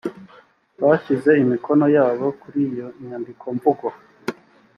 bashyize 0.81 1.31
imikono 1.43 1.85
yabo 1.95 2.25
kuri 2.41 2.59
iyo 2.69 2.87
nyandikomvugo 3.05 3.87